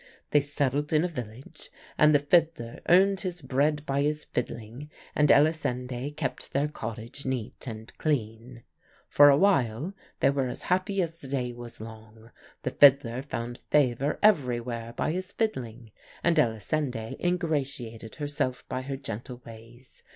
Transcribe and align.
They 0.31 0.39
settled 0.39 0.91
in 0.93 1.03
a 1.03 1.07
village, 1.07 1.69
and 1.95 2.15
the 2.15 2.25
fiddler 2.25 2.79
earned 2.89 3.19
his 3.19 3.43
bread 3.43 3.85
by 3.85 4.01
his 4.01 4.23
fiddling, 4.23 4.89
and 5.13 5.29
Elisinde 5.29 6.15
kept 6.17 6.53
their 6.53 6.67
cottage 6.67 7.23
neat 7.23 7.67
and 7.67 7.95
clean. 7.99 8.63
For 9.07 9.29
awhile 9.29 9.93
they 10.19 10.31
were 10.31 10.47
as 10.47 10.63
happy 10.63 11.03
as 11.03 11.19
the 11.19 11.27
day 11.27 11.53
was 11.53 11.79
long; 11.79 12.31
the 12.63 12.71
fiddler 12.71 13.21
found 13.21 13.59
favour 13.69 14.17
everywhere 14.23 14.91
by 14.93 15.11
his 15.11 15.31
fiddling, 15.33 15.91
and 16.23 16.35
Elisinde 16.39 17.15
ingratiated 17.23 18.15
herself 18.15 18.67
by 18.67 18.81
her 18.81 18.97
gentle 18.97 19.39
ways. 19.45 20.01